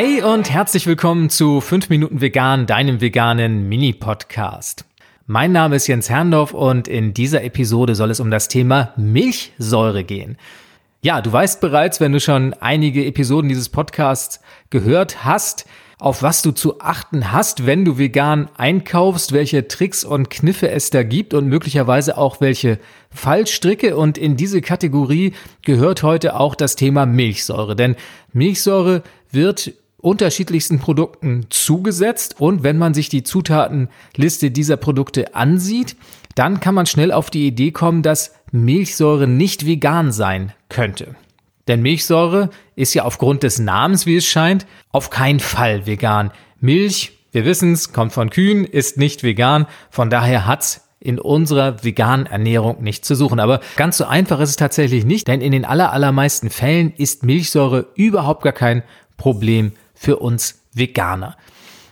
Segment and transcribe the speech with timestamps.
[0.00, 4.84] Hey und herzlich willkommen zu 5 Minuten Vegan, deinem veganen Mini-Podcast.
[5.26, 10.04] Mein Name ist Jens Herrndorf und in dieser Episode soll es um das Thema Milchsäure
[10.04, 10.38] gehen.
[11.02, 15.66] Ja, du weißt bereits, wenn du schon einige Episoden dieses Podcasts gehört hast,
[15.98, 20.90] auf was du zu achten hast, wenn du vegan einkaufst, welche Tricks und Kniffe es
[20.90, 22.78] da gibt und möglicherweise auch welche
[23.10, 23.96] Fallstricke.
[23.96, 27.74] Und in diese Kategorie gehört heute auch das Thema Milchsäure.
[27.74, 27.96] Denn
[28.32, 29.02] Milchsäure
[29.32, 35.96] wird unterschiedlichsten Produkten zugesetzt und wenn man sich die Zutatenliste dieser Produkte ansieht,
[36.34, 41.16] dann kann man schnell auf die Idee kommen, dass Milchsäure nicht vegan sein könnte.
[41.66, 46.30] Denn Milchsäure ist ja aufgrund des Namens, wie es scheint, auf keinen Fall vegan.
[46.60, 51.84] Milch, wir wissen es, kommt von Kühen, ist nicht vegan, von daher hat's in unserer
[51.84, 53.38] veganen Ernährung nicht zu suchen.
[53.38, 57.86] Aber ganz so einfach ist es tatsächlich nicht, denn in den allermeisten Fällen ist Milchsäure
[57.94, 58.82] überhaupt gar kein
[59.16, 61.36] Problem für uns Veganer.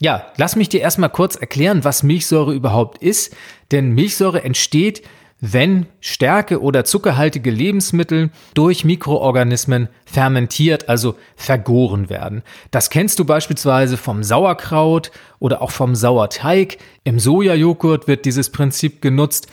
[0.00, 3.36] Ja, lass mich dir erstmal kurz erklären, was Milchsäure überhaupt ist,
[3.70, 5.02] denn Milchsäure entsteht
[5.40, 12.42] wenn stärke- oder zuckerhaltige Lebensmittel durch Mikroorganismen fermentiert, also vergoren werden.
[12.70, 16.76] Das kennst du beispielsweise vom Sauerkraut oder auch vom Sauerteig.
[17.04, 19.48] Im Sojajoghurt wird dieses Prinzip genutzt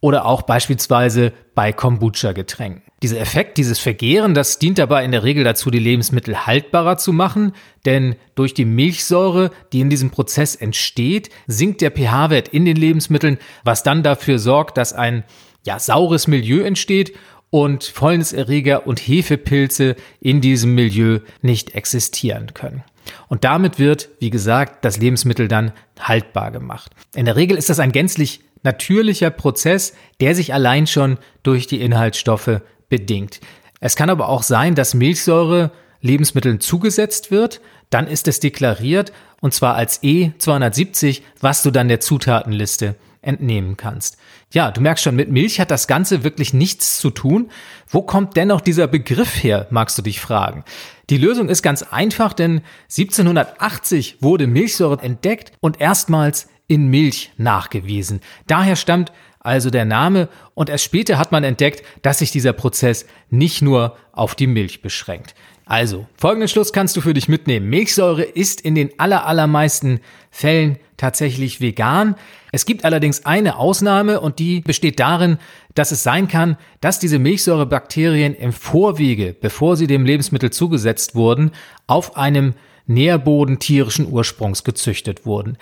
[0.00, 2.82] oder auch beispielsweise bei Kombucha-Getränken.
[3.02, 7.12] Dieser Effekt, dieses Vergehren, das dient dabei in der Regel dazu, die Lebensmittel haltbarer zu
[7.12, 7.52] machen,
[7.84, 13.38] denn durch die Milchsäure, die in diesem Prozess entsteht, sinkt der pH-Wert in den Lebensmitteln,
[13.64, 15.24] was dann dafür sorgt, dass ein
[15.64, 17.16] ja, saures Milieu entsteht
[17.50, 22.84] und Fäulniserreger und Hefepilze in diesem Milieu nicht existieren können.
[23.28, 26.92] Und damit wird, wie gesagt, das Lebensmittel dann haltbar gemacht.
[27.14, 31.80] In der Regel ist das ein gänzlich natürlicher Prozess, der sich allein schon durch die
[31.80, 33.40] Inhaltsstoffe bedingt.
[33.80, 39.54] Es kann aber auch sein, dass Milchsäure Lebensmitteln zugesetzt wird, dann ist es deklariert und
[39.54, 44.16] zwar als E270, was du dann der Zutatenliste entnehmen kannst.
[44.52, 47.50] Ja, du merkst schon, mit Milch hat das Ganze wirklich nichts zu tun.
[47.88, 50.64] Wo kommt dennoch dieser Begriff her, magst du dich fragen.
[51.10, 58.20] Die Lösung ist ganz einfach, denn 1780 wurde Milchsäure entdeckt und erstmals in Milch nachgewiesen.
[58.46, 63.06] Daher stammt also der Name, und erst später hat man entdeckt, dass sich dieser Prozess
[63.30, 65.34] nicht nur auf die Milch beschränkt.
[65.64, 67.68] Also, folgenden Schluss kannst du für dich mitnehmen.
[67.68, 72.16] Milchsäure ist in den allermeisten Fällen tatsächlich vegan.
[72.52, 75.38] Es gibt allerdings eine Ausnahme und die besteht darin,
[75.74, 81.52] dass es sein kann, dass diese Milchsäurebakterien im Vorwege, bevor sie dem Lebensmittel zugesetzt wurden,
[81.86, 82.54] auf einem
[82.86, 85.58] Nährboden tierischen Ursprungs gezüchtet wurden.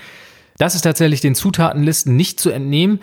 [0.59, 3.01] Das ist tatsächlich den Zutatenlisten nicht zu entnehmen.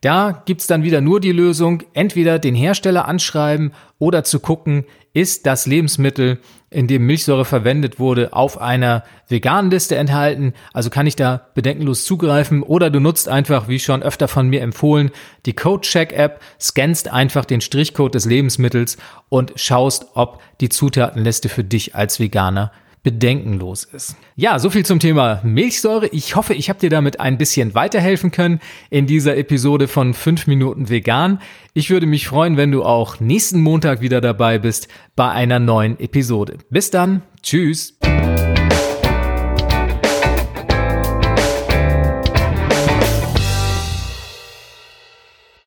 [0.00, 5.46] Da gibt's dann wieder nur die Lösung, entweder den Hersteller anschreiben oder zu gucken, ist
[5.46, 6.38] das Lebensmittel,
[6.70, 10.52] in dem Milchsäure verwendet wurde, auf einer veganen Liste enthalten.
[10.72, 14.60] Also kann ich da bedenkenlos zugreifen oder du nutzt einfach, wie schon öfter von mir
[14.60, 15.10] empfohlen,
[15.46, 18.98] die Code-Check-App, scannst einfach den Strichcode des Lebensmittels
[19.28, 22.70] und schaust, ob die Zutatenliste für dich als Veganer
[23.02, 24.16] bedenkenlos ist.
[24.36, 26.08] Ja, so viel zum Thema Milchsäure.
[26.08, 28.60] Ich hoffe, ich habe dir damit ein bisschen weiterhelfen können
[28.90, 31.40] in dieser Episode von 5 Minuten vegan.
[31.74, 35.98] Ich würde mich freuen, wenn du auch nächsten Montag wieder dabei bist bei einer neuen
[36.00, 36.58] Episode.
[36.70, 37.22] Bis dann.
[37.42, 37.98] Tschüss.